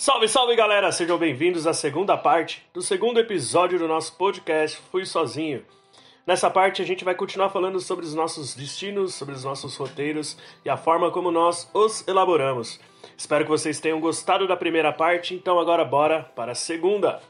[0.00, 0.90] Salve, salve galera!
[0.90, 5.62] Sejam bem-vindos à segunda parte do segundo episódio do nosso podcast Fui Sozinho.
[6.26, 10.38] Nessa parte a gente vai continuar falando sobre os nossos destinos, sobre os nossos roteiros
[10.64, 12.80] e a forma como nós os elaboramos.
[13.14, 17.20] Espero que vocês tenham gostado da primeira parte, então agora bora para a segunda.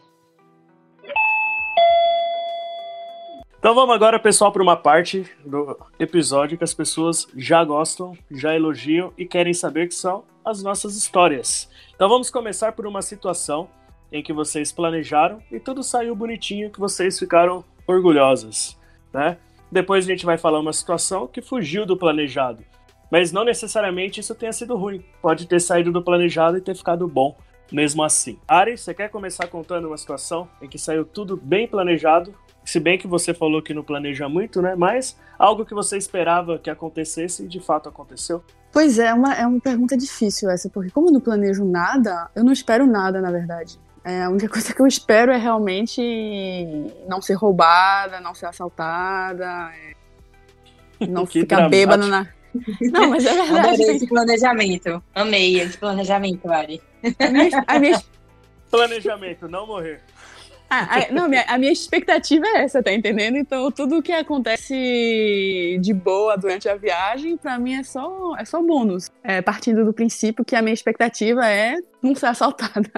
[3.58, 8.54] Então vamos agora, pessoal, para uma parte do episódio que as pessoas já gostam, já
[8.54, 11.68] elogiam e querem saber que são as nossas histórias.
[11.94, 13.68] Então vamos começar por uma situação
[14.12, 18.78] em que vocês planejaram e tudo saiu bonitinho, que vocês ficaram orgulhosas,
[19.12, 19.38] né?
[19.70, 22.64] Depois a gente vai falar uma situação que fugiu do planejado,
[23.10, 25.04] mas não necessariamente isso tenha sido ruim.
[25.22, 27.36] Pode ter saído do planejado e ter ficado bom
[27.72, 28.38] mesmo assim.
[28.48, 32.34] Ari, você quer começar contando uma situação em que saiu tudo bem planejado
[32.70, 34.76] se bem que você falou que não planeja muito, né?
[34.76, 38.44] Mas algo que você esperava que acontecesse e de fato aconteceu?
[38.72, 42.30] Pois é, é uma, é uma pergunta difícil essa, porque como eu não planejo nada,
[42.32, 43.76] eu não espero nada, na verdade.
[44.04, 46.00] É, a única coisa que eu espero é realmente
[47.08, 49.72] não ser roubada, não ser assaltada,
[51.00, 52.28] é, não ficar bêbada na.
[52.92, 53.68] Não, mas é verdade.
[53.74, 55.02] Adorei esse planejamento.
[55.14, 56.82] Amei esse planejamento, Ari.
[57.20, 58.02] A minha, a minha...
[58.68, 60.02] Planejamento, não morrer.
[60.70, 63.36] Ah, a, não, minha, a minha expectativa é essa, tá entendendo?
[63.36, 68.62] Então, tudo que acontece de boa durante a viagem, para mim é só, é só
[68.62, 69.10] bônus.
[69.24, 72.90] É, partindo do princípio que a minha expectativa é não ser assaltada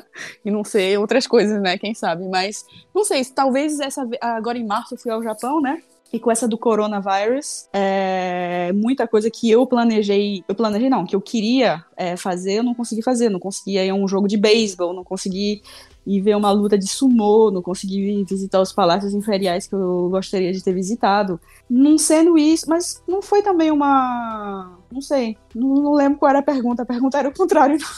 [0.44, 1.78] e não ser outras coisas, né?
[1.78, 2.28] Quem sabe?
[2.28, 4.06] Mas, não sei, talvez essa.
[4.20, 5.82] Agora em março eu fui ao Japão, né?
[6.12, 11.16] E com essa do coronavírus, é, muita coisa que eu planejei, eu planejei não, que
[11.16, 13.30] eu queria é, fazer, eu não consegui fazer.
[13.30, 15.62] Não consegui ir a um jogo de beisebol, não consegui
[16.06, 20.52] ir ver uma luta de sumô, não consegui visitar os palácios imperiais que eu gostaria
[20.52, 21.40] de ter visitado.
[21.68, 24.78] Não sendo isso, mas não foi também uma.
[24.90, 26.82] Não sei, não, não lembro qual era a pergunta.
[26.82, 27.78] A pergunta era o contrário.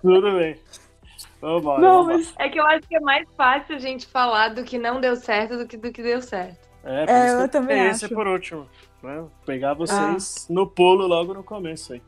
[0.00, 0.56] Tudo bem.
[1.44, 4.64] Vambora, não, mas é que eu acho que é mais fácil a gente falar do
[4.64, 6.66] que não deu certo do que do que deu certo.
[6.82, 8.14] É, por é, isso eu também esse acho.
[8.14, 8.66] por último.
[9.02, 9.22] Né?
[9.44, 10.52] Pegar vocês ah.
[10.52, 12.02] no pulo logo no começo aí.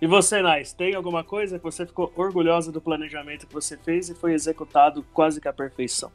[0.00, 4.10] E você, Nais, tem alguma coisa que você ficou orgulhosa do planejamento que você fez
[4.10, 6.12] e foi executado quase que à perfeição?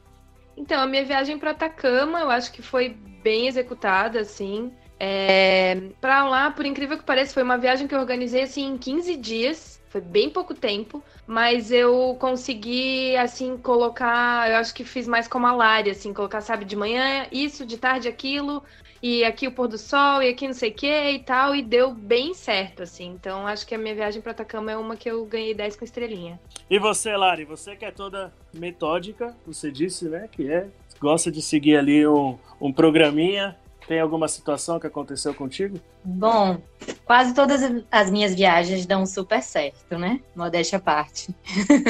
[0.56, 4.72] Então, a minha viagem para Atacama, eu acho que foi bem executada, assim.
[5.00, 5.80] É...
[6.00, 9.16] Para lá, por incrível que pareça, foi uma viagem que eu organizei assim em 15
[9.16, 9.82] dias.
[9.97, 14.47] Foi bem pouco tempo, mas eu consegui, assim, colocar.
[14.47, 17.80] Eu acho que fiz mais como a Lari, assim, colocar, sabe, de manhã isso, de
[17.80, 18.62] tarde aquilo,
[19.02, 21.63] e aqui o pôr do sol, e aqui não sei o que e tal, e
[21.63, 23.08] deu bem certo, assim.
[23.08, 25.84] Então acho que a minha viagem para Atacama é uma que eu ganhei 10 com
[25.84, 26.40] estrelinha.
[26.69, 30.68] E você, Lari, você que é toda metódica, você disse, né, que é,
[31.02, 35.80] gosta de seguir ali um, um programinha tem alguma situação que aconteceu contigo?
[36.03, 36.58] Bom,
[37.06, 37.62] quase todas
[37.92, 40.20] as minhas viagens dão super certo, né?
[40.36, 41.34] Modéstia à parte.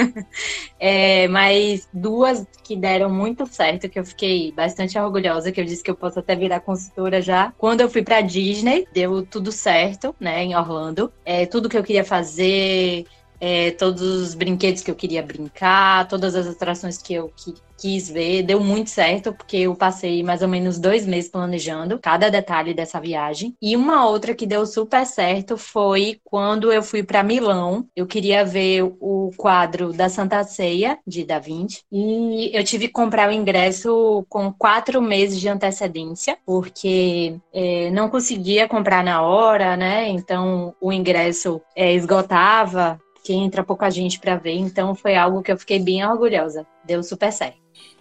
[0.80, 5.84] é, mas duas que deram muito certo, que eu fiquei bastante orgulhosa, que eu disse
[5.84, 7.52] que eu posso até virar consultora já.
[7.58, 10.44] Quando eu fui pra Disney, deu tudo certo, né?
[10.44, 11.12] Em Orlando.
[11.26, 13.06] É, tudo que eu queria fazer,
[13.40, 18.10] é, todos os brinquedos que eu queria brincar, todas as atrações que eu que, quis
[18.10, 22.74] ver, deu muito certo, porque eu passei mais ou menos dois meses planejando cada detalhe
[22.74, 23.56] dessa viagem.
[23.62, 27.86] E uma outra que deu super certo foi quando eu fui para Milão.
[27.96, 32.94] Eu queria ver o quadro da Santa Ceia, de Da Vinci, e eu tive que
[32.94, 39.78] comprar o ingresso com quatro meses de antecedência, porque é, não conseguia comprar na hora,
[39.78, 40.10] né?
[40.10, 45.52] Então o ingresso é, esgotava que entra pouca gente para ver, então foi algo que
[45.52, 46.66] eu fiquei bem orgulhosa.
[46.86, 47.58] Deu super certo.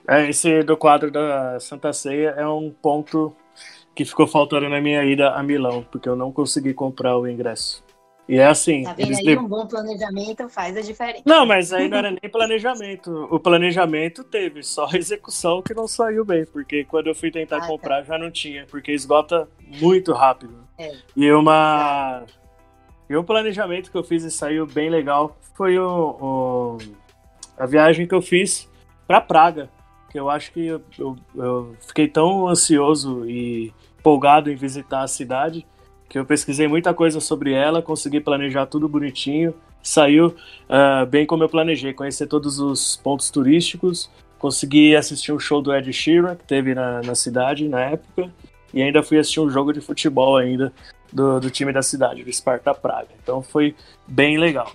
[0.09, 3.35] É, esse do quadro da Santa Ceia é um ponto
[3.93, 7.85] que ficou faltando na minha ida a Milão, porque eu não consegui comprar o ingresso.
[8.29, 8.85] E é assim.
[8.85, 9.37] Tá vendo aí?
[9.37, 11.25] Um bom planejamento faz a diferença.
[11.27, 13.27] Não, mas aí não era nem planejamento.
[13.29, 17.57] O planejamento teve, só a execução que não saiu bem, porque quando eu fui tentar
[17.57, 17.67] ah, tá.
[17.67, 18.13] comprar tá.
[18.15, 19.49] já não tinha, porque esgota
[19.81, 20.55] muito rápido.
[20.79, 20.93] É.
[21.17, 22.25] E uma.
[23.09, 25.89] E um planejamento que eu fiz e saiu bem legal foi o,
[26.21, 26.79] o
[27.57, 28.69] a viagem que eu fiz
[29.07, 29.71] para Praga
[30.17, 35.09] que eu acho que eu, eu, eu fiquei tão ansioso e empolgado em visitar a
[35.09, 35.67] cidade
[36.09, 41.43] que eu pesquisei muita coisa sobre ela, consegui planejar tudo bonitinho, saiu uh, bem como
[41.43, 44.09] eu planejei, conhecer todos os pontos turísticos,
[44.39, 48.33] consegui assistir um show do Ed Sheeran que teve na, na cidade na época
[48.73, 50.73] e ainda fui assistir um jogo de futebol ainda
[51.17, 53.09] do, do time da cidade, do Sparta Praga.
[53.23, 53.75] Então foi
[54.07, 54.71] bem legal.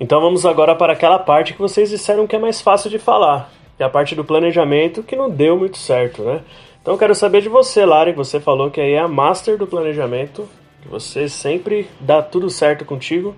[0.00, 3.48] Então vamos agora para aquela parte que vocês disseram que é mais fácil de falar,
[3.76, 6.42] que é a parte do planejamento que não deu muito certo, né?
[6.82, 9.68] Então eu quero saber de você, Lari, você falou que aí é a master do
[9.68, 10.48] planejamento.
[10.82, 13.34] Que você sempre dá tudo certo contigo.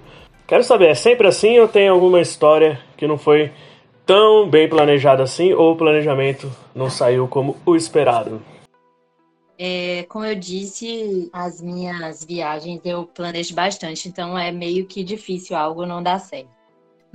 [0.49, 3.53] Quero saber, é sempre assim ou tem alguma história que não foi
[4.05, 8.41] tão bem planejada assim ou o planejamento não saiu como o esperado?
[9.59, 15.57] É, como eu disse, as minhas viagens eu planejo bastante, então é meio que difícil
[15.57, 16.56] algo não dar certo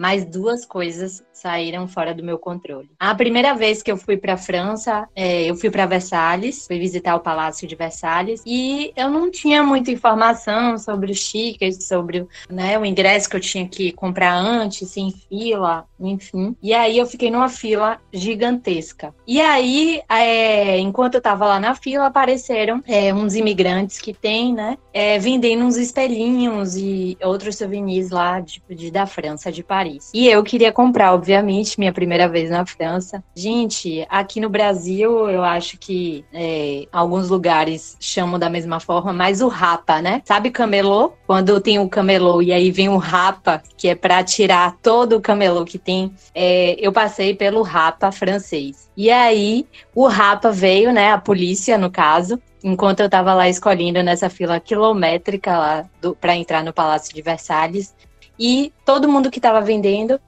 [0.02, 2.90] mas duas coisas saíram fora do meu controle.
[3.00, 7.16] A primeira vez que eu fui para França, é, eu fui para Versalhes, fui visitar
[7.16, 12.80] o Palácio de Versalhes e eu não tinha muita informação sobre os tickets, sobre né,
[12.80, 16.56] o ingresso que eu tinha que comprar antes, sem fila, enfim.
[16.64, 19.14] E aí eu fiquei numa fila gigantesca.
[19.28, 24.52] E aí, é, enquanto eu estava lá na fila, apareceram é, uns imigrantes que tem,
[24.52, 29.91] né, é, vendendo uns espelhinhos e outros souvenirs lá de, de da França, de Paris.
[29.92, 30.12] Paris.
[30.14, 33.24] E eu queria comprar, obviamente, minha primeira vez na França.
[33.36, 39.42] Gente, aqui no Brasil, eu acho que é, alguns lugares chamam da mesma forma, mas
[39.42, 40.22] o rapa, né?
[40.26, 41.14] Sabe camelô?
[41.28, 45.22] Quando tem o camelô e aí vem o rapa, que é para tirar todo o
[45.22, 46.14] camelô que tem.
[46.34, 48.90] É, eu passei pelo rapa francês.
[48.96, 49.66] E aí,
[49.96, 51.12] o rapa veio, né?
[51.12, 55.86] A polícia, no caso, enquanto eu estava lá escolhendo nessa fila quilométrica lá
[56.20, 57.94] para entrar no Palácio de Versalhes.
[58.38, 60.20] E todo mundo que estava vendendo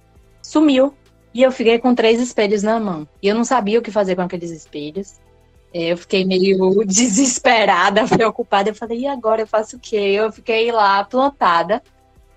[0.41, 0.93] sumiu.
[1.33, 3.07] E eu fiquei com três espelhos na mão.
[3.21, 5.19] E eu não sabia o que fazer com aqueles espelhos.
[5.73, 8.69] É, eu fiquei meio desesperada, preocupada.
[8.69, 9.95] Eu falei, e agora eu faço o quê?
[9.95, 11.81] Eu fiquei lá plantada,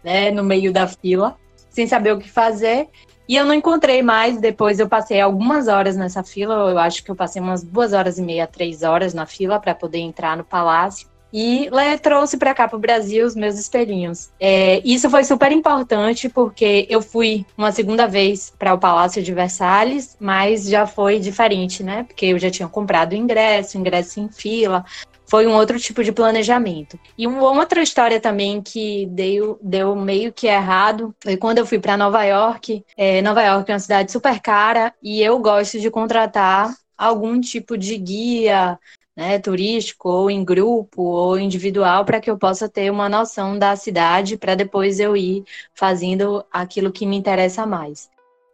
[0.03, 1.37] né, no meio da fila,
[1.69, 2.89] sem saber o que fazer.
[3.29, 4.41] E eu não encontrei mais.
[4.41, 6.71] Depois eu passei algumas horas nessa fila.
[6.71, 9.75] Eu acho que eu passei umas duas horas e meia, três horas na fila para
[9.75, 11.07] poder entrar no palácio
[11.39, 11.69] e
[11.99, 14.31] trouxe para cá para o Brasil os meus espelhinhos.
[14.41, 19.35] É, isso foi super importante porque eu fui uma segunda vez para o Palácio de
[19.35, 22.05] Versalhes, mas já foi diferente, né?
[22.05, 24.83] Porque eu já tinha comprado o ingresso, ingresso em fila,
[25.27, 26.99] foi um outro tipo de planejamento.
[27.19, 31.79] E uma outra história também que deu, deu meio que errado foi quando eu fui
[31.79, 32.83] para Nova York.
[32.97, 37.77] É, Nova York é uma cidade super cara e eu gosto de contratar algum tipo
[37.77, 38.79] de guia
[39.17, 43.75] né, turístico, ou em grupo, ou individual, para que eu possa ter uma noção da
[43.75, 45.43] cidade, para depois eu ir
[45.75, 48.11] fazendo aquilo que me interessa mais.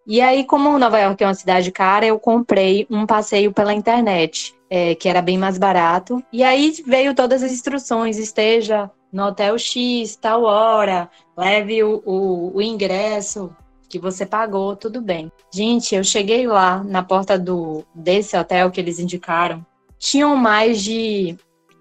[0.06, 4.54] E aí, como Nova York é uma cidade cara, eu comprei um passeio pela internet,
[4.70, 6.22] é, que era bem mais barato.
[6.32, 12.56] E aí veio todas as instruções: esteja no hotel X, tal hora, leve o, o,
[12.56, 13.54] o ingresso
[13.88, 15.30] que você pagou, tudo bem.
[15.52, 19.64] Gente, eu cheguei lá na porta do desse hotel que eles indicaram
[20.02, 21.36] tinham mais de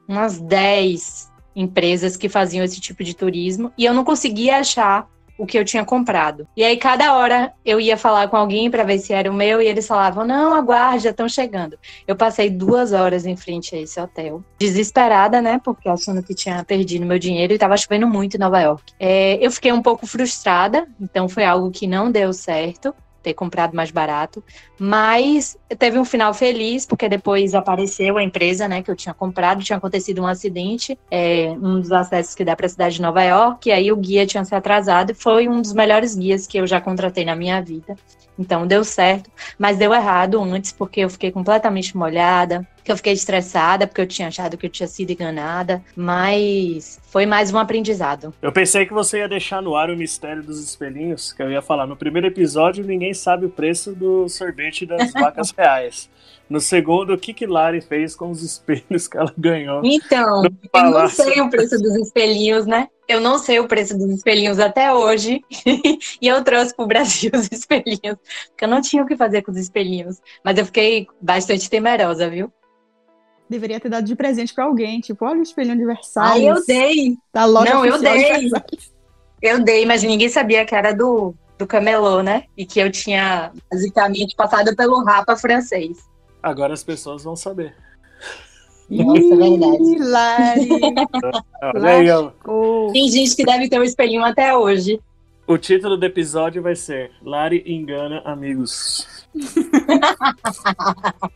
[0.07, 5.09] umas 10 empresas que faziam esse tipo de turismo e eu não conseguia achar
[5.39, 6.47] o que eu tinha comprado.
[6.55, 9.59] E aí, cada hora eu ia falar com alguém para ver se era o meu,
[9.59, 11.79] e eles falavam: Não, aguarde, já estão chegando.
[12.07, 15.59] Eu passei duas horas em frente a esse hotel, desesperada, né?
[15.63, 18.93] Porque achando que tinha perdido meu dinheiro e estava chovendo muito em Nova York.
[18.99, 23.75] É, eu fiquei um pouco frustrada, então foi algo que não deu certo ter comprado
[23.75, 24.43] mais barato,
[24.79, 29.63] mas teve um final feliz, porque depois apareceu a empresa, né, que eu tinha comprado,
[29.63, 33.23] tinha acontecido um acidente, é, um dos acessos que dá para a cidade de Nova
[33.23, 36.57] York, e aí o guia tinha se atrasado, e foi um dos melhores guias que
[36.57, 37.95] eu já contratei na minha vida.
[38.41, 43.13] Então deu certo, mas deu errado antes, porque eu fiquei completamente molhada, que eu fiquei
[43.13, 48.33] estressada porque eu tinha achado que eu tinha sido enganada, mas foi mais um aprendizado.
[48.41, 51.61] Eu pensei que você ia deixar no ar o mistério dos espelhinhos, que eu ia
[51.61, 51.85] falar.
[51.85, 56.09] No primeiro episódio, ninguém sabe o preço do sorvete das vacas reais.
[56.49, 59.81] No segundo, o que que Lari fez com os espelhos que ela ganhou?
[59.85, 62.89] Então, eu não sei o preço dos espelhinhos, né?
[63.11, 65.41] Eu não sei o preço dos espelhinhos até hoje.
[66.21, 69.51] e eu trouxe pro Brasil os espelhinhos, porque eu não tinha o que fazer com
[69.51, 70.21] os espelhinhos.
[70.43, 72.51] Mas eu fiquei bastante temerosa, viu?
[73.51, 75.01] deveria ter dado de presente para alguém.
[75.01, 76.53] Tipo, olha o espelho aniversário.
[76.53, 77.17] Ah, eu dei.
[77.33, 78.49] Da loja Não, eu dei.
[79.41, 82.45] Eu dei, mas ninguém sabia que era do, do camelô, né?
[82.55, 85.97] E que eu tinha basicamente passado pelo rapa francês.
[86.41, 87.75] Agora as pessoas vão saber.
[88.91, 89.97] Nossa, é verdade.
[89.99, 90.67] Lari.
[92.91, 94.99] Tem gente que deve ter um espelhinho até hoje.
[95.47, 99.07] O título do episódio vai ser Lari engana amigos.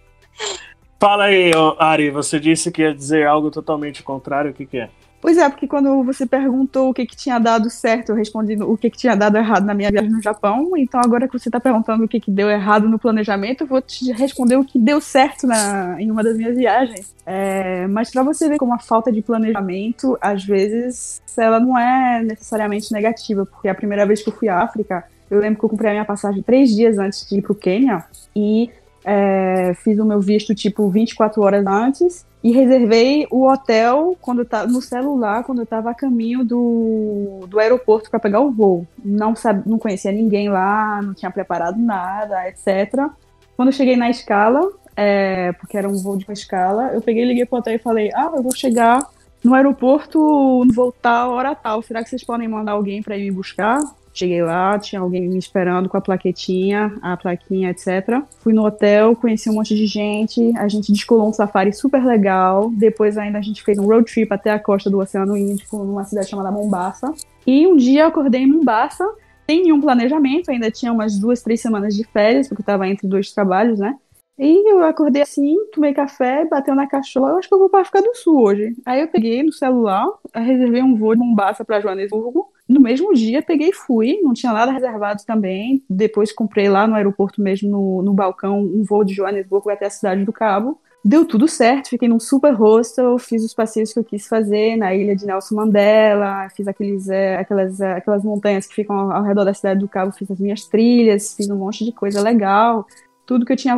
[0.99, 4.89] Fala aí, Ari, você disse que ia dizer algo totalmente contrário, o que, que é?
[5.21, 8.77] Pois é, porque quando você perguntou o que, que tinha dado certo, eu respondi o
[8.77, 10.71] que, que tinha dado errado na minha viagem no Japão.
[10.77, 13.81] Então, agora que você está perguntando o que, que deu errado no planejamento, eu vou
[13.81, 17.15] te responder o que deu certo na, em uma das minhas viagens.
[17.25, 22.21] É, mas para você ver como a falta de planejamento, às vezes, ela não é
[22.21, 25.69] necessariamente negativa, porque a primeira vez que eu fui à África, eu lembro que eu
[25.69, 28.05] comprei a minha passagem três dias antes de ir para o Quênia
[28.35, 28.69] e
[29.05, 34.67] é, fiz o meu visto tipo 24 horas antes e reservei o hotel quando eu
[34.67, 38.87] no celular quando eu estava a caminho do, do aeroporto para pegar o voo.
[39.03, 43.09] Não, sabe, não conhecia ninguém lá, não tinha preparado nada, etc.
[43.55, 47.25] Quando eu cheguei na escala, é, porque era um voo de uma escala, eu peguei,
[47.25, 49.07] liguei pro hotel e falei: Ah, eu vou chegar
[49.43, 50.19] no aeroporto
[50.65, 51.81] no tal, hora tal.
[51.83, 53.79] Será que vocês podem mandar alguém para ir me buscar?
[54.17, 58.23] Cheguei lá, tinha alguém me esperando com a plaquetinha, a plaquinha, etc.
[58.39, 62.71] Fui no hotel, conheci um monte de gente, a gente descolou um safari super legal.
[62.71, 66.05] Depois ainda a gente fez um road trip até a costa do Oceano Índico, numa
[66.05, 67.13] cidade chamada Mombasa.
[67.45, 69.05] E um dia eu acordei em Mombasa,
[69.45, 73.09] sem nenhum planejamento, ainda tinha umas duas, três semanas de férias, porque eu tava entre
[73.09, 73.97] dois trabalhos, né?
[74.39, 77.81] E eu acordei assim, tomei café, bateu na cachorra, eu acho que eu vou para
[77.81, 78.75] África do Sul hoje.
[78.85, 83.43] Aí eu peguei no celular, reservei um voo de Mombasa para Joanesburgo, no mesmo dia,
[83.43, 85.83] peguei e fui, não tinha nada reservado também.
[85.89, 89.89] Depois comprei lá no aeroporto mesmo, no, no balcão, um voo de Joanesburgo até a
[89.89, 90.79] cidade do Cabo.
[91.07, 94.95] Deu tudo certo, fiquei num super hostel, fiz os passeios que eu quis fazer na
[94.95, 99.23] ilha de Nelson Mandela, fiz aqueles, é, aquelas, é, aquelas montanhas que ficam ao, ao
[99.23, 102.87] redor da cidade do Cabo, fiz as minhas trilhas, fiz um monte de coisa legal.
[103.27, 103.75] Tudo que eu tinha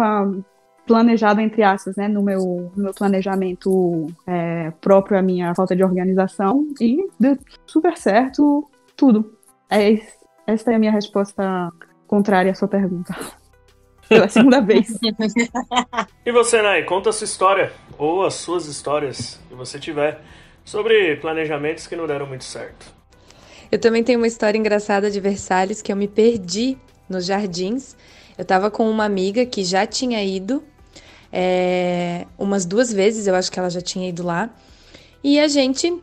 [0.88, 5.84] planejado, entre aspas, né, no meu, no meu planejamento é, próprio, a minha falta de
[5.84, 8.66] organização, e deu super certo
[8.98, 9.38] tudo.
[9.70, 10.02] É,
[10.46, 11.72] essa é a minha resposta
[12.08, 13.16] contrária à sua pergunta.
[14.10, 14.98] Pela segunda vez.
[16.26, 20.22] e você, Nai, conta a sua história, ou as suas histórias, que você tiver,
[20.66, 22.94] sobre planejamentos que não deram muito certo.
[23.70, 26.78] Eu também tenho uma história engraçada de Versalhes, que eu me perdi
[27.10, 27.98] nos jardins.
[28.38, 30.64] Eu estava com uma amiga que já tinha ido
[31.32, 34.50] é, umas duas vezes, eu acho que ela já tinha ido lá.
[35.22, 36.02] E a gente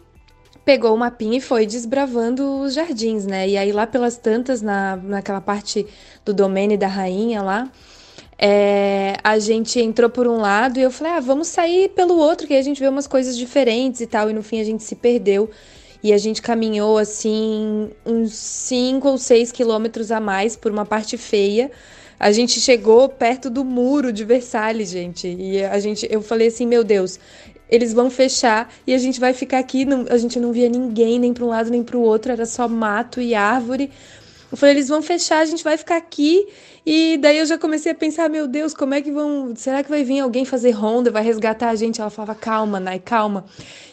[0.64, 3.48] pegou o mapinha e foi desbravando os jardins, né?
[3.48, 5.86] E aí lá pelas tantas, na, naquela parte
[6.24, 7.70] do domínio da rainha lá,
[8.38, 12.46] é, a gente entrou por um lado e eu falei, ah, vamos sair pelo outro,
[12.46, 14.30] que aí a gente vê umas coisas diferentes e tal.
[14.30, 15.50] E no fim a gente se perdeu.
[16.02, 21.16] E a gente caminhou assim uns 5 ou 6 quilômetros a mais por uma parte
[21.16, 21.70] feia.
[22.20, 25.26] A gente chegou perto do muro de Versalhes, gente.
[25.26, 27.18] E a gente, eu falei assim, meu Deus,
[27.74, 29.84] eles vão fechar e a gente vai ficar aqui.
[29.84, 32.46] Não, a gente não via ninguém, nem para um lado nem para o outro, era
[32.46, 33.90] só mato e árvore.
[34.50, 36.46] Eu falei, eles vão fechar, a gente vai ficar aqui.
[36.86, 39.52] E daí eu já comecei a pensar, meu Deus, como é que vão.
[39.56, 42.00] Será que vai vir alguém fazer ronda, vai resgatar a gente?
[42.00, 43.46] Ela falava, calma, Nai, calma.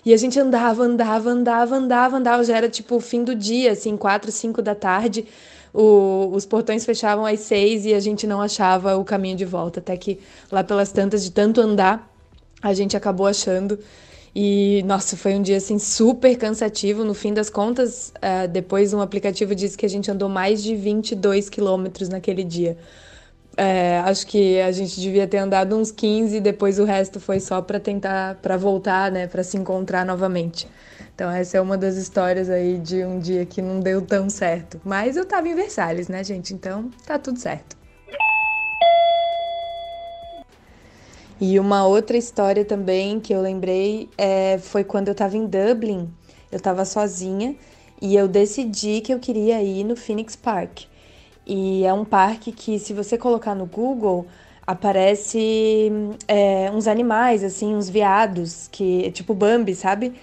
[0.05, 2.43] E a gente andava, andava, andava, andava, andava.
[2.43, 5.25] Já era tipo fim do dia, assim, quatro, cinco da tarde.
[5.73, 9.79] O, os portões fechavam às seis e a gente não achava o caminho de volta.
[9.79, 10.19] Até que
[10.51, 12.10] lá pelas tantas, de tanto andar,
[12.61, 13.79] a gente acabou achando.
[14.33, 17.03] E, nossa, foi um dia assim super cansativo.
[17.03, 20.75] No fim das contas, uh, depois um aplicativo disse que a gente andou mais de
[20.75, 22.77] 22 quilômetros naquele dia.
[23.57, 27.39] É, acho que a gente devia ter andado uns 15 e depois o resto foi
[27.39, 30.69] só para tentar, para voltar, né, para se encontrar novamente.
[31.13, 34.79] Então essa é uma das histórias aí de um dia que não deu tão certo.
[34.85, 36.53] Mas eu tava em Versalhes, né, gente?
[36.53, 37.80] Então tá tudo certo.
[41.41, 46.07] E uma outra história também que eu lembrei é, foi quando eu estava em Dublin.
[46.51, 47.55] Eu estava sozinha
[47.99, 50.81] e eu decidi que eu queria ir no Phoenix Park.
[51.43, 54.27] E é um parque que, se você colocar no Google,
[54.67, 55.91] aparece
[56.27, 60.13] é, uns animais, assim, uns veados, que tipo Bambi, sabe?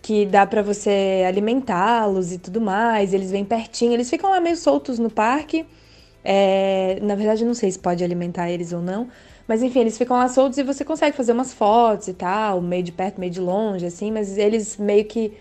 [0.00, 3.12] Que dá para você alimentá-los e tudo mais.
[3.12, 5.66] Eles vêm pertinho, eles ficam lá meio soltos no parque.
[6.24, 9.08] É, na verdade, não sei se pode alimentar eles ou não,
[9.48, 12.82] mas enfim, eles ficam lá soltos e você consegue fazer umas fotos e tal, meio
[12.82, 15.32] de perto, meio de longe, assim, mas eles meio que,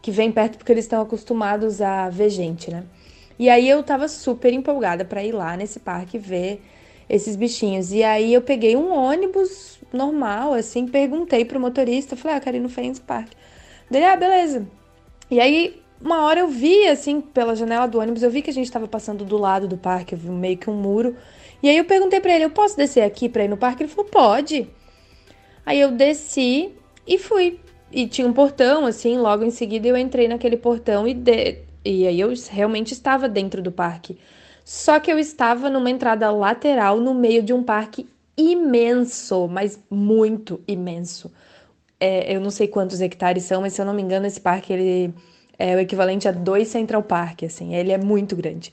[0.00, 2.84] que vêm perto porque eles estão acostumados a ver gente, né?
[3.38, 6.62] E aí eu tava super empolgada para ir lá nesse parque ver
[7.08, 7.92] esses bichinhos.
[7.92, 12.60] E aí eu peguei um ônibus normal, assim, perguntei pro motorista, falei, ah, quero ir
[12.60, 13.32] no Friends Park.
[13.90, 14.66] Dele, ah, beleza.
[15.30, 18.52] E aí, uma hora eu vi, assim, pela janela do ônibus, eu vi que a
[18.52, 21.16] gente tava passando do lado do parque, eu vi meio que um muro.
[21.66, 23.82] E aí eu perguntei para ele, eu posso descer aqui para ir no parque?
[23.82, 24.70] Ele falou, pode.
[25.64, 26.70] Aí eu desci
[27.04, 27.58] e fui.
[27.90, 31.58] E tinha um portão, assim, logo em seguida eu entrei naquele portão e, de...
[31.84, 34.16] e aí eu realmente estava dentro do parque.
[34.64, 40.60] Só que eu estava numa entrada lateral no meio de um parque imenso, mas muito
[40.68, 41.32] imenso.
[41.98, 44.72] É, eu não sei quantos hectares são, mas se eu não me engano, esse parque
[44.72, 45.12] ele
[45.58, 48.72] é o equivalente a dois Central Park, assim, ele é muito grande.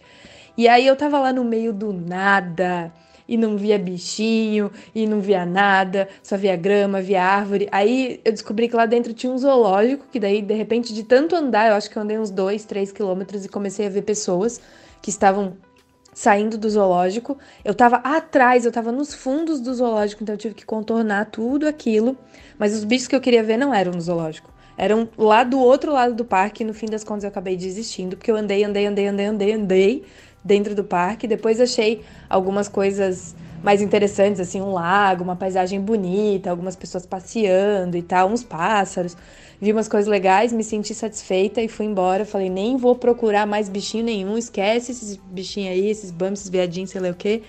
[0.57, 2.91] E aí eu tava lá no meio do nada
[3.27, 7.67] e não via bichinho e não via nada, só via grama, via árvore.
[7.71, 11.35] Aí eu descobri que lá dentro tinha um zoológico, que daí, de repente, de tanto
[11.35, 14.61] andar, eu acho que eu andei uns dois, três quilômetros e comecei a ver pessoas
[15.01, 15.57] que estavam
[16.13, 17.37] saindo do zoológico.
[17.65, 21.67] Eu tava atrás, eu tava nos fundos do zoológico, então eu tive que contornar tudo
[21.67, 22.15] aquilo.
[22.57, 24.51] Mas os bichos que eu queria ver não eram no zoológico.
[24.77, 28.17] Eram lá do outro lado do parque e no fim das contas eu acabei desistindo,
[28.17, 30.05] porque eu andei, andei, andei, andei, andei, andei
[30.43, 31.27] dentro do parque.
[31.27, 37.95] Depois achei algumas coisas mais interessantes, assim, um lago, uma paisagem bonita, algumas pessoas passeando
[37.95, 39.15] e tal, uns pássaros.
[39.61, 42.25] Vi umas coisas legais, me senti satisfeita e fui embora.
[42.25, 46.89] Falei, nem vou procurar mais bichinho nenhum, esquece esses bichinhos aí, esses bumps, esses viadinhos,
[46.89, 47.41] sei lá o quê.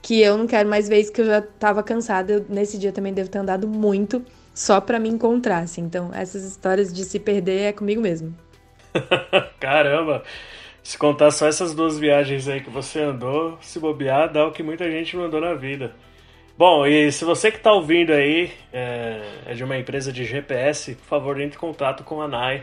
[0.00, 2.34] Que eu não quero mais ver isso, que eu já tava cansada.
[2.34, 5.80] Eu, nesse dia também devo ter andado muito só para me encontrar, assim.
[5.80, 8.32] Então, essas histórias de se perder é comigo mesmo.
[9.58, 10.22] Caramba!
[10.88, 14.62] Se contar só essas duas viagens aí que você andou, se bobear, dá o que
[14.62, 15.92] muita gente não andou na vida.
[16.56, 20.94] Bom, e se você que está ouvindo aí é, é, de uma empresa de GPS,
[20.94, 22.62] por favor, entre em contato com a NAI,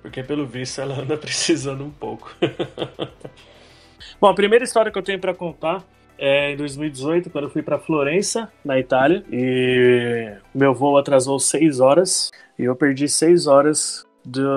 [0.00, 2.32] porque pelo visto ela anda precisando um pouco.
[4.20, 5.82] Bom, a primeira história que eu tenho para contar
[6.16, 11.80] é em 2018, quando eu fui para Florença, na Itália, e meu voo atrasou seis
[11.80, 14.48] horas, e eu perdi seis horas do,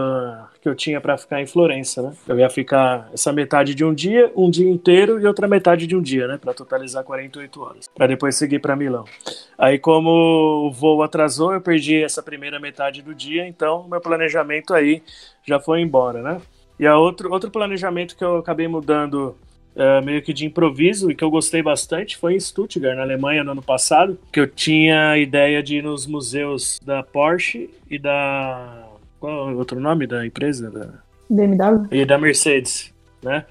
[0.61, 2.13] que eu tinha para ficar em Florença, né?
[2.27, 5.95] Eu ia ficar essa metade de um dia, um dia inteiro e outra metade de
[5.95, 6.37] um dia, né?
[6.37, 9.05] Para totalizar 48 horas, para depois seguir para Milão.
[9.57, 10.09] Aí, como
[10.67, 15.03] o voo atrasou, eu perdi essa primeira metade do dia, então meu planejamento aí
[15.45, 16.41] já foi embora, né?
[16.79, 19.35] E a outro, outro planejamento que eu acabei mudando
[19.77, 23.43] Uh, meio que de improviso e que eu gostei bastante foi em Stuttgart, na Alemanha,
[23.43, 27.99] no ano passado, que eu tinha a ideia de ir nos museus da Porsche e
[27.99, 28.86] da
[29.19, 30.69] qual é o outro nome da empresa?
[30.69, 30.93] Da...
[31.29, 31.87] BMW?
[31.91, 33.45] E da Mercedes, né?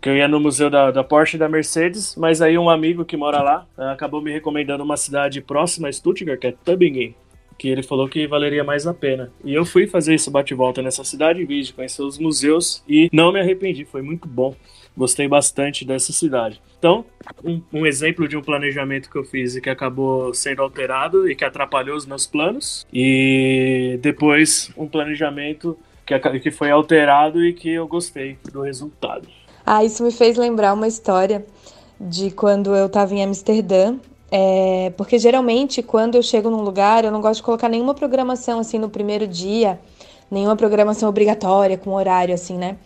[0.00, 3.04] Que eu ia no museu da, da Porsche e da Mercedes, mas aí um amigo
[3.04, 7.16] que mora lá eh, acabou me recomendando uma cidade próxima a Stuttgart, que é Tübingen,
[7.58, 9.32] que ele falou que valeria mais a pena.
[9.44, 13.32] E eu fui fazer esse bate-volta nessa cidade, em vídeo, conhecer os museus e não
[13.32, 14.54] me arrependi, foi muito bom.
[14.96, 16.60] Gostei bastante dessa cidade.
[16.78, 17.04] Então,
[17.44, 21.34] um, um, exemplo de um planejamento que eu fiz e que acabou sendo alterado e
[21.34, 22.86] que atrapalhou os meus planos.
[22.92, 29.28] E depois, um planejamento que, que foi alterado e que eu gostei do resultado.
[29.66, 31.44] Ah, isso me fez lembrar uma história
[32.00, 33.96] de quando eu estava em Amsterdã.
[34.30, 38.60] É, porque geralmente, quando eu chego num lugar, eu não gosto de colocar nenhuma programação
[38.60, 39.80] assim no primeiro dia,
[40.30, 42.76] nenhuma programação obrigatória com horário, assim, né?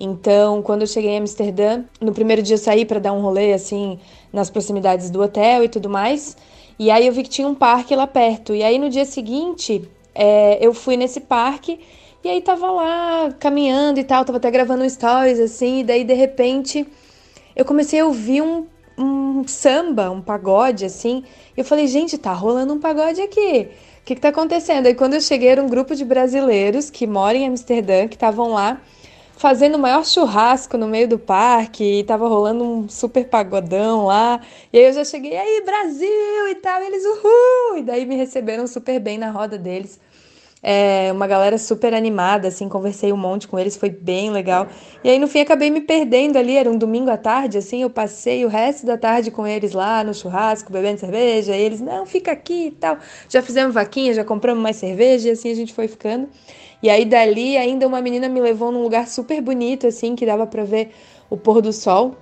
[0.00, 3.52] Então, quando eu cheguei em Amsterdã, no primeiro dia eu saí para dar um rolê
[3.52, 3.98] assim
[4.32, 6.36] nas proximidades do hotel e tudo mais.
[6.78, 8.54] E aí eu vi que tinha um parque lá perto.
[8.54, 11.80] E aí no dia seguinte, é, eu fui nesse parque
[12.22, 16.14] e aí tava lá caminhando e tal, tava até gravando stories assim, e daí de
[16.14, 16.86] repente
[17.56, 21.24] eu comecei a ouvir um, um samba, um pagode assim.
[21.56, 23.68] E eu falei, gente, tá rolando um pagode aqui.
[24.00, 24.86] O que, que tá acontecendo?
[24.86, 28.52] Aí quando eu cheguei, era um grupo de brasileiros que moram em Amsterdã, que estavam
[28.52, 28.80] lá
[29.38, 34.40] fazendo o maior churrasco no meio do parque e tava rolando um super pagodão lá.
[34.72, 37.78] E aí eu já cheguei, aí, Brasil e tal, e eles, uhul!
[37.78, 40.00] E daí me receberam super bem na roda deles.
[40.60, 44.66] É, uma galera super animada, assim, conversei um monte com eles, foi bem legal.
[45.04, 47.90] E aí no fim acabei me perdendo ali, era um domingo à tarde, assim, eu
[47.90, 52.04] passei o resto da tarde com eles lá no churrasco, bebendo cerveja, e eles, não,
[52.04, 52.98] fica aqui e tal.
[53.28, 56.28] Já fizemos vaquinha, já compramos mais cerveja, e assim a gente foi ficando.
[56.82, 60.46] E aí dali ainda uma menina me levou num lugar super bonito, assim, que dava
[60.46, 60.90] para ver
[61.28, 62.14] o pôr do sol,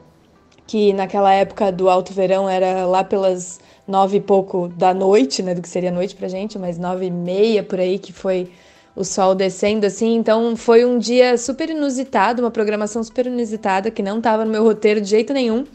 [0.66, 5.55] que naquela época do alto verão era lá pelas nove e pouco da noite, né,
[5.55, 8.51] do que seria noite pra gente, mas nove e meia por aí que foi
[8.97, 14.03] o sol descendo assim, então foi um dia super inusitado, uma programação super inusitada que
[14.03, 15.66] não estava no meu roteiro de jeito nenhum,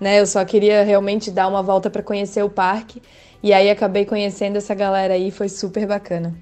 [0.00, 0.20] né?
[0.20, 3.00] Eu só queria realmente dar uma volta para conhecer o parque
[3.42, 6.34] e aí acabei conhecendo essa galera aí, foi super bacana.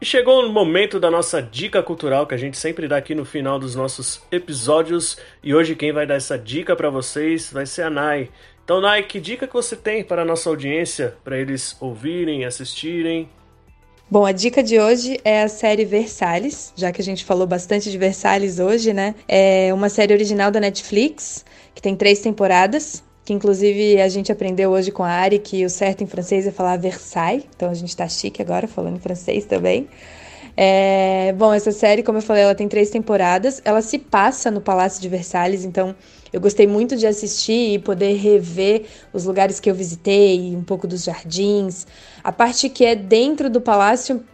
[0.00, 3.24] E chegou o momento da nossa dica cultural que a gente sempre dá aqui no
[3.24, 5.18] final dos nossos episódios.
[5.42, 8.30] E hoje quem vai dar essa dica para vocês vai ser a Nai.
[8.64, 13.28] Então, Nai, que dica que você tem para a nossa audiência, para eles ouvirem, assistirem?
[14.08, 17.90] Bom, a dica de hoje é a série Versalhes, já que a gente falou bastante
[17.90, 19.16] de Versalhes hoje, né?
[19.26, 24.70] É uma série original da Netflix, que tem três temporadas que inclusive a gente aprendeu
[24.70, 27.94] hoje com a Ari que o certo em francês é falar Versailles, então a gente
[27.94, 29.86] tá chique agora falando francês também.
[30.56, 33.60] É, bom, essa série, como eu falei, ela tem três temporadas.
[33.66, 35.94] Ela se passa no Palácio de Versalhes, então
[36.32, 40.86] eu gostei muito de assistir e poder rever os lugares que eu visitei, um pouco
[40.86, 41.86] dos jardins.
[42.24, 44.24] A parte que é dentro do palácio,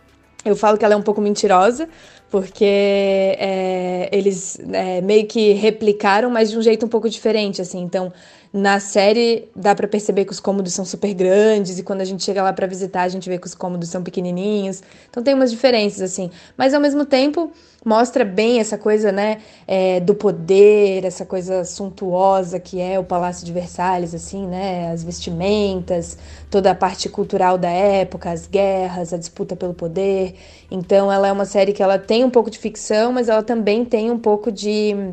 [0.44, 1.88] eu falo que ela é um pouco mentirosa,
[2.30, 7.80] porque é, eles é, meio que replicaram, mas de um jeito um pouco diferente, assim.
[7.80, 8.12] Então,
[8.56, 12.22] Na série dá para perceber que os cômodos são super grandes e quando a gente
[12.22, 14.80] chega lá para visitar a gente vê que os cômodos são pequenininhos.
[15.10, 17.50] Então tem umas diferenças assim, mas ao mesmo tempo
[17.84, 23.44] mostra bem essa coisa, né, é, do poder, essa coisa suntuosa que é o Palácio
[23.44, 26.16] de Versalhes, assim, né, as vestimentas,
[26.48, 30.36] toda a parte cultural da época, as guerras, a disputa pelo poder.
[30.70, 33.84] Então ela é uma série que ela tem um pouco de ficção, mas ela também
[33.84, 35.12] tem um pouco de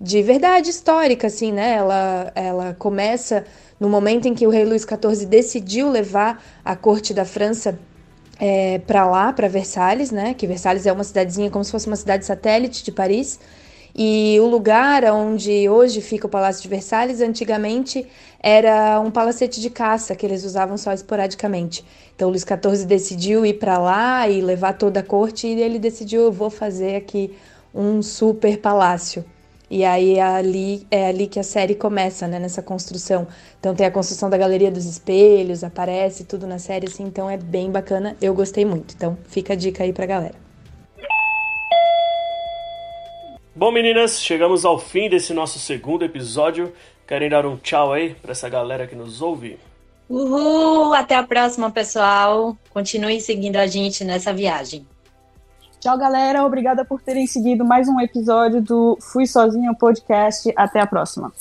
[0.00, 1.74] de verdade histórica, assim, né?
[1.74, 3.44] Ela, ela começa
[3.80, 7.78] no momento em que o rei Luís XIV decidiu levar a corte da França
[8.38, 10.34] é, para lá, para Versalhes, né?
[10.34, 13.40] Que Versalhes é uma cidadezinha como se fosse uma cidade satélite de Paris.
[13.98, 18.06] E o lugar onde hoje fica o Palácio de Versalhes, antigamente
[18.38, 21.82] era um palacete de caça que eles usavam só esporadicamente.
[22.14, 26.24] Então Luís XIV decidiu ir para lá e levar toda a corte e ele decidiu
[26.24, 27.34] eu vou fazer aqui
[27.74, 29.24] um super palácio.
[29.68, 33.26] E aí é ali, é ali que a série começa, né, nessa construção.
[33.58, 37.36] Então tem a construção da galeria dos espelhos, aparece tudo na série, assim, então é
[37.36, 38.16] bem bacana.
[38.20, 38.94] Eu gostei muito.
[38.94, 40.34] Então fica a dica aí pra galera.
[43.54, 46.72] Bom, meninas, chegamos ao fim desse nosso segundo episódio.
[47.06, 49.58] Querem dar um tchau aí pra essa galera que nos ouve?
[50.08, 50.92] Uhul!
[50.92, 52.56] Até a próxima, pessoal.
[52.70, 54.86] Continue seguindo a gente nessa viagem.
[55.80, 56.44] Tchau, galera.
[56.44, 60.52] Obrigada por terem seguido mais um episódio do Fui Sozinho Podcast.
[60.56, 61.32] Até a próxima.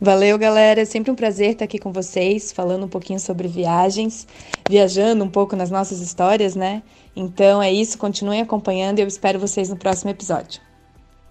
[0.00, 0.82] Valeu, galera.
[0.82, 4.26] É sempre um prazer estar aqui com vocês, falando um pouquinho sobre viagens,
[4.68, 6.82] viajando um pouco nas nossas histórias, né?
[7.14, 7.96] Então é isso.
[7.96, 10.65] Continuem acompanhando e eu espero vocês no próximo episódio.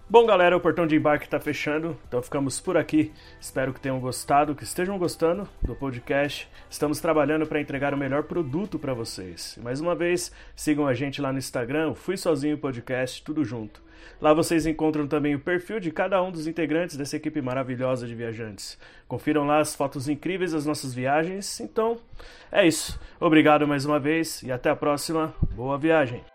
[0.08, 3.12] Bom, galera, o portão de embarque está fechando, então ficamos por aqui.
[3.42, 6.48] Espero que tenham gostado, que estejam gostando do podcast.
[6.70, 9.58] Estamos trabalhando para entregar o melhor produto para vocês.
[9.64, 13.84] Mais uma vez, sigam a gente lá no Instagram, Fui Sozinho Podcast, tudo junto.
[14.22, 18.14] Lá vocês encontram também o perfil de cada um dos integrantes dessa equipe maravilhosa de
[18.14, 18.78] viajantes.
[19.08, 21.60] Confiram lá as fotos incríveis das nossas viagens.
[21.60, 21.98] Então,
[22.52, 23.00] é isso.
[23.20, 25.34] Obrigado mais uma vez e até a próxima.
[25.56, 26.35] Boa viagem!